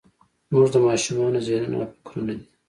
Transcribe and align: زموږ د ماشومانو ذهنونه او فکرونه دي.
زموږ 0.47 0.67
د 0.73 0.77
ماشومانو 0.87 1.43
ذهنونه 1.47 1.75
او 1.85 1.91
فکرونه 1.93 2.33
دي. 2.37 2.45